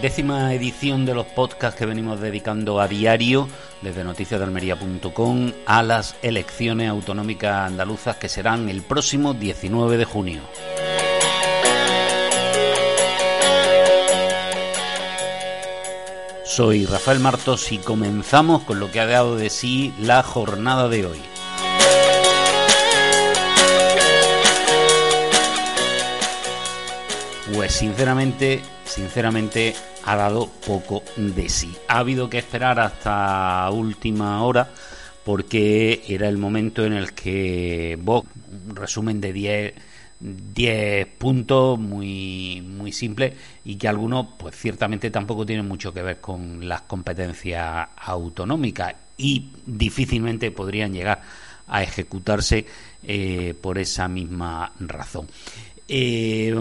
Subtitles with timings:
[0.00, 3.48] Décima edición de los podcasts que venimos dedicando a diario
[3.80, 10.42] desde noticiasdealmería.com a las elecciones autonómicas andaluzas que serán el próximo 19 de junio.
[16.44, 21.06] Soy Rafael Martos y comenzamos con lo que ha dado de sí la jornada de
[21.06, 21.22] hoy.
[27.54, 31.74] Pues sinceramente, sinceramente ha dado poco de sí.
[31.88, 34.70] Ha habido que esperar hasta última hora
[35.24, 38.28] porque era el momento en el que Vox,
[38.68, 39.74] un resumen de 10
[40.18, 43.34] 10 puntos muy muy simple
[43.64, 49.50] y que algunos pues ciertamente tampoco tienen mucho que ver con las competencias autonómicas y
[49.66, 51.20] difícilmente podrían llegar
[51.66, 52.64] a ejecutarse
[53.02, 55.26] eh, por esa misma razón.
[55.88, 56.52] Eh,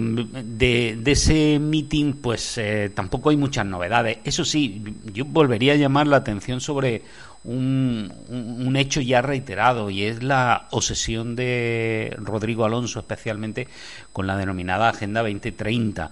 [0.45, 4.19] de, ese meeting, pues eh, tampoco hay muchas novedades.
[4.23, 7.01] Eso sí, yo volvería a llamar la atención sobre
[7.43, 13.67] un, hecho ya reiterado y es la obsesión de Rodrigo Alonso, especialmente
[14.13, 16.11] con la denominada Agenda 2030.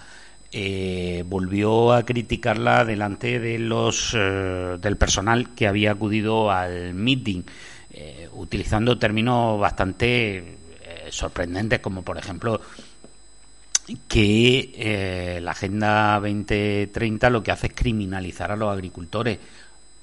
[0.55, 7.43] Eh, volvió a criticarla delante de los eh, del personal que había acudido al meeting,
[8.33, 10.57] utilizando términos bastante
[11.09, 12.59] sorprendentes, como por ejemplo
[14.07, 19.39] que eh, la Agenda 2030 lo que hace es criminalizar a los agricultores.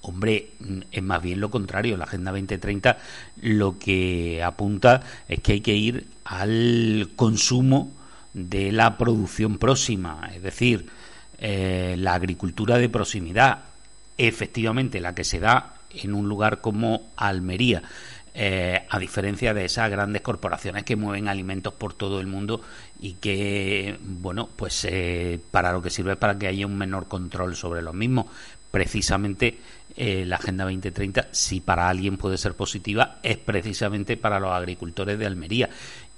[0.02, 0.52] Hombre,
[0.90, 1.96] es más bien lo contrario.
[1.96, 2.98] La Agenda 2030
[3.42, 7.92] lo que apunta es que hay que ir al consumo
[8.32, 10.86] de la producción próxima, es decir,
[11.38, 13.64] eh, la agricultura de proximidad,
[14.16, 17.82] efectivamente la que se da en un lugar como Almería.
[18.32, 22.60] Eh, a diferencia de esas grandes corporaciones que mueven alimentos por todo el mundo
[23.00, 27.08] y que, bueno, pues eh, para lo que sirve es para que haya un menor
[27.08, 28.26] control sobre los mismos.
[28.70, 29.58] Precisamente
[29.96, 35.18] eh, la Agenda 2030, si para alguien puede ser positiva, es precisamente para los agricultores
[35.18, 35.68] de Almería.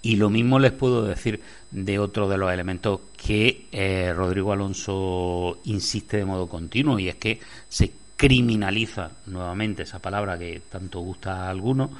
[0.02, 1.40] Y lo mismo les puedo decir
[1.70, 7.38] de otro de los elementos que Rodrigo Alonso insiste de modo continuo, y es que
[7.68, 11.90] se criminaliza nuevamente esa palabra que tanto gusta a algunos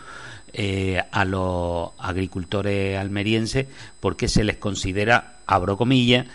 [0.53, 3.66] eh, a los agricultores almerienses
[3.99, 6.28] porque se les considera, abro comillas,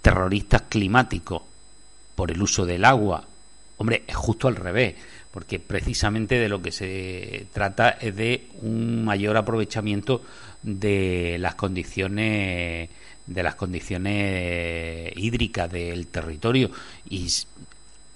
[0.00, 1.42] terroristas climáticos
[2.14, 3.22] por el uso del agua.
[3.76, 4.94] Hombre, es justo al revés,
[5.30, 10.22] porque precisamente de lo que se trata es de un mayor aprovechamiento
[10.62, 12.88] de las condiciones
[13.26, 16.70] de las condiciones hídricas del territorio
[17.10, 17.28] y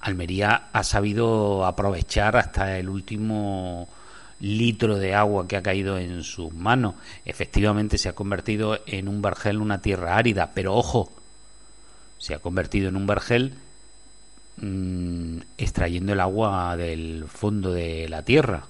[0.02, 3.88] Almería ha sabido aprovechar hasta el último
[4.40, 6.96] litro de agua que ha caído en sus manos.
[7.24, 11.12] Efectivamente se ha convertido en un vergel, una tierra árida, pero ojo,
[12.18, 13.54] se ha convertido en un vergel
[14.56, 18.66] mm, extrayendo el agua del fondo de la tierra.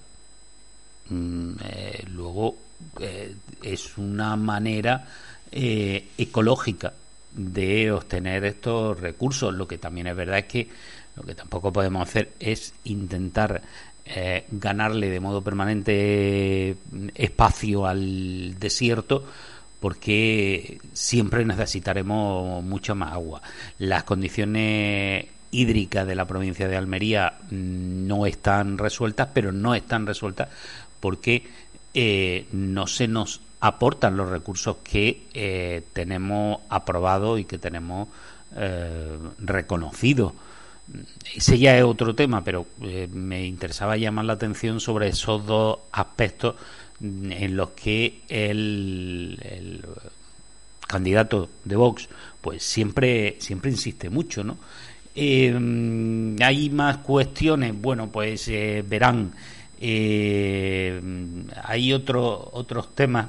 [1.08, 2.56] Mm, eh, luego
[3.00, 5.08] eh, es una manera
[5.50, 6.92] eh, ecológica
[7.32, 9.54] de obtener estos recursos.
[9.54, 10.68] Lo que también es verdad es que
[11.16, 13.62] lo que tampoco podemos hacer es intentar
[14.04, 16.76] eh, ganarle de modo permanente
[17.14, 19.24] espacio al desierto
[19.78, 23.42] porque siempre necesitaremos mucha más agua.
[23.78, 30.48] Las condiciones hídricas de la provincia de Almería no están resueltas, pero no están resueltas
[31.00, 31.46] porque
[31.94, 38.08] eh, no se nos aportan los recursos que eh, tenemos aprobados y que tenemos
[39.38, 40.34] reconocidos
[41.34, 45.78] ese ya es otro tema, pero eh, me interesaba llamar la atención sobre esos dos
[45.92, 46.56] aspectos
[47.00, 49.84] en los que el,
[50.86, 52.08] candidato de Vox
[52.40, 54.58] pues siempre siempre insiste mucho, ¿no?
[55.14, 55.52] Eh,
[56.40, 59.32] hay más cuestiones, bueno, pues eh, verán,
[59.80, 63.28] hay otros otros temas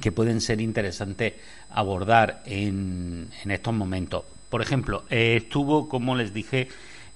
[0.00, 1.34] que pueden ser interesantes
[1.70, 4.24] abordar en, en estos momentos.
[4.50, 6.68] Por ejemplo, eh, estuvo, como les dije,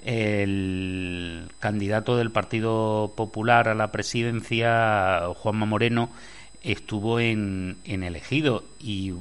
[0.04, 6.10] el candidato del Partido Popular a la presidencia, Juanma Moreno,
[6.62, 9.12] estuvo en, en elegido y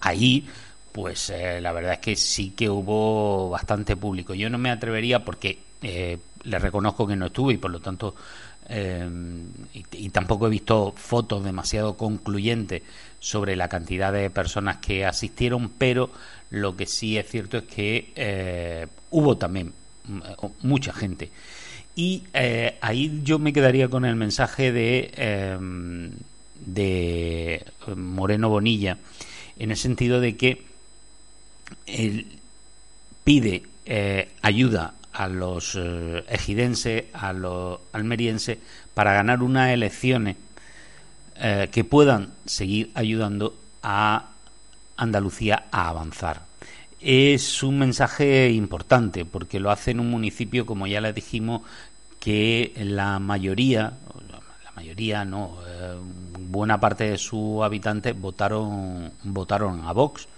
[0.00, 0.46] ahí
[0.92, 4.34] pues eh, la verdad es que sí que hubo bastante público.
[4.34, 8.16] Yo no me atrevería porque eh, le reconozco que no estuve y por lo tanto
[8.68, 9.08] eh,
[9.72, 12.82] y, tampoco he visto fotos demasiado concluyentes
[13.20, 16.10] sobre la cantidad de personas que asistieron, pero
[16.50, 19.72] lo que sí es cierto es que hubo también
[20.62, 21.30] mucha gente.
[21.96, 22.24] Y
[22.80, 25.58] ahí yo me quedaría con el mensaje de,
[26.64, 27.64] de
[27.96, 28.98] Moreno Bonilla,
[29.58, 30.64] en el sentido de que
[31.86, 32.38] él
[33.24, 38.58] pide eh, ayuda a los eh, ejidenses, a los almerienses,
[38.94, 40.36] para ganar unas elecciones
[41.34, 44.30] eh, que puedan seguir ayudando a
[44.96, 46.42] Andalucía a avanzar.
[47.00, 51.62] Es un mensaje importante porque lo hace en un municipio, como ya les dijimos,
[52.20, 53.94] que la mayoría,
[54.64, 55.58] la mayoría no,
[56.48, 60.28] buena parte de sus habitantes votaron, votaron a Vox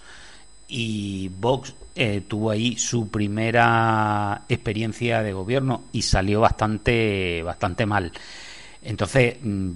[0.69, 8.11] y Vox eh, tuvo ahí su primera experiencia de gobierno y salió bastante bastante mal.
[8.83, 9.71] Entonces, mm,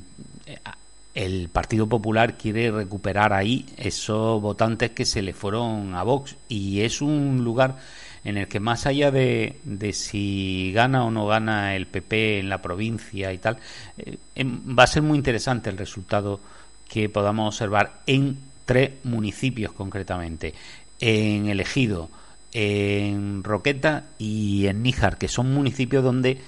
[1.14, 6.80] el Partido Popular quiere recuperar ahí esos votantes que se le fueron a Vox y
[6.80, 7.76] es un lugar
[8.24, 12.48] en el que más allá de, de si gana o no gana el PP en
[12.48, 13.58] la provincia y tal,
[13.98, 16.40] eh, em, va a ser muy interesante el resultado
[16.88, 20.54] que podamos observar en tres municipios concretamente
[21.04, 22.08] en El Ejido,
[22.52, 26.40] en Roqueta y en Níjar, que son municipios donde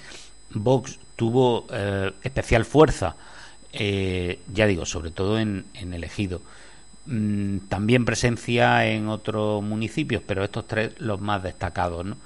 [0.49, 3.15] Vox tuvo eh, especial fuerza,
[3.71, 6.41] eh, ya digo, sobre todo en, en El Ejido.
[7.05, 12.03] Mm, también presencia en otros municipios, pero estos tres los más destacados.
[12.03, 12.17] ¿no?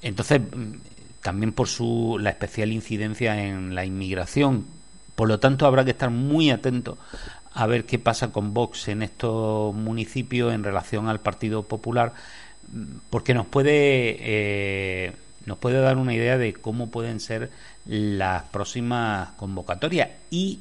[0.00, 0.74] Entonces, mm,
[1.22, 4.64] también por su, la especial incidencia en la inmigración.
[5.16, 6.98] Por lo tanto, habrá que estar muy atentos
[7.52, 12.12] a ver qué pasa con Vox en estos municipios en relación al Partido Popular,
[13.10, 15.12] porque nos puede, eh,
[15.46, 17.50] nos puede dar una idea de cómo pueden ser
[17.86, 20.60] las próximas convocatorias y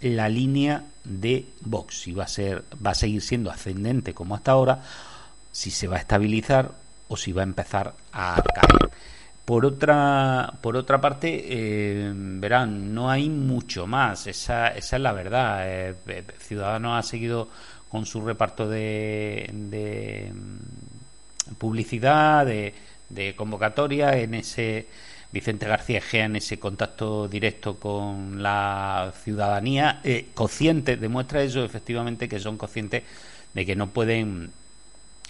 [0.00, 4.52] la línea de Vox, si va a ser, va a seguir siendo ascendente como hasta
[4.52, 4.82] ahora,
[5.52, 6.72] si se va a estabilizar
[7.08, 8.90] o si va a empezar a caer.
[9.44, 15.12] Por otra, por otra parte, eh, verán, no hay mucho más, esa, esa es la
[15.12, 15.68] verdad.
[15.68, 17.48] Eh, eh, Ciudadanos ha seguido
[17.88, 22.72] con su reparto de, de mm, publicidad, de,
[23.08, 24.86] de, convocatoria, en ese
[25.32, 32.28] Vicente García Egea, en ese contacto directo con la ciudadanía, eh, consciente, demuestra eso efectivamente
[32.28, 33.02] que son conscientes
[33.54, 34.52] de que no pueden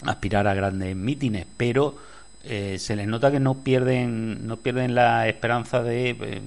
[0.02, 1.96] aspirar a grandes mítines, pero
[2.44, 6.40] eh, se les nota que no pierden no pierden la esperanza de, eh,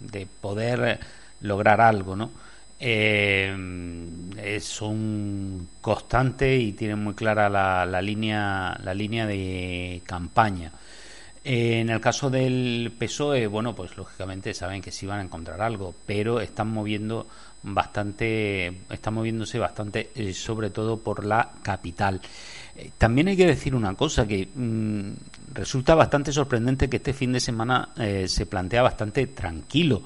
[0.00, 0.98] de poder
[1.42, 2.30] lograr algo no
[2.80, 10.72] eh, son constantes y tienen muy clara la, la línea la línea de campaña.
[11.44, 15.94] En el caso del PSOE bueno pues lógicamente saben que sí van a encontrar algo
[16.06, 17.26] pero están moviendo
[17.62, 22.20] bastante están moviéndose bastante sobre todo por la capital.
[22.76, 25.12] Eh, también hay que decir una cosa, que mm,
[25.54, 30.02] resulta bastante sorprendente que este fin de semana eh, se plantea bastante tranquilo,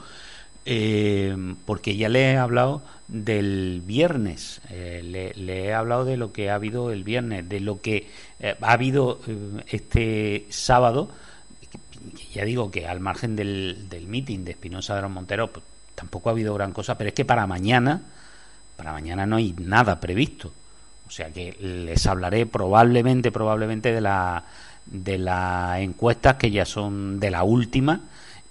[0.64, 6.56] eh, porque ya le he hablado del viernes, le, he hablado de lo que ha
[6.56, 8.08] habido el viernes, de lo que
[8.42, 9.20] ha habido
[9.68, 11.10] este sábado,
[12.32, 16.28] ya digo que al margen del, del meeting de Espinosa de los Monteros, pues, tampoco
[16.28, 18.02] ha habido gran cosa, pero es que para mañana,
[18.76, 20.52] para mañana no hay nada previsto.
[21.06, 24.44] O sea que les hablaré probablemente, probablemente de la
[24.86, 28.00] de las encuestas que ya son de la última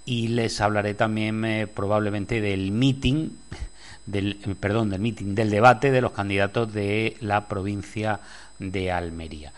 [0.06, 3.30] y les hablaré también eh, probablemente del meeting
[4.06, 8.20] del eh, perdón del meeting del debate de los candidatos de la provincia
[8.60, 9.52] de Almería.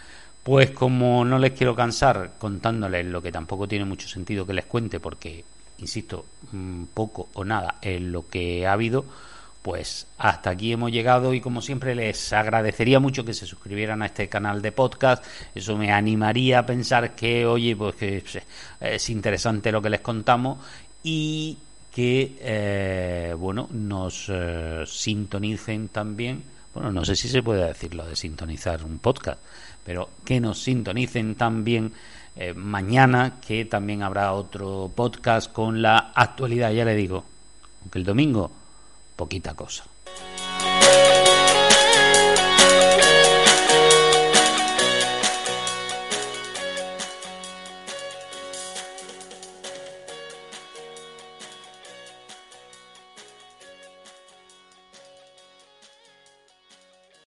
[0.43, 4.65] Pues como no les quiero cansar contándoles lo que tampoco tiene mucho sentido que les
[4.65, 5.43] cuente porque
[5.79, 9.05] insisto mm, poco o nada en lo que ha habido
[9.61, 14.05] pues hasta aquí hemos llegado y como siempre les agradecería mucho que se suscribieran a
[14.05, 15.25] este canal de podcast.
[15.53, 18.23] Eso me animaría a pensar que, oye, pues que
[18.79, 20.59] es interesante lo que les contamos
[21.03, 21.57] y
[21.91, 26.43] que, eh, bueno, nos eh, sintonicen también.
[26.73, 29.39] Bueno, no sé si se puede decir lo de sintonizar un podcast,
[29.83, 31.91] pero que nos sintonicen también
[32.35, 37.25] eh, mañana, que también habrá otro podcast con la actualidad, ya le digo,
[37.81, 38.51] aunque el domingo
[39.17, 39.83] poquita cosa.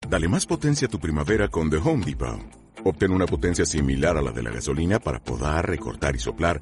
[0.08, 2.40] Dale más potencia a tu primavera con The Home Depot.
[2.84, 6.62] Obtén una potencia similar a la de la gasolina para podar, recortar y soplar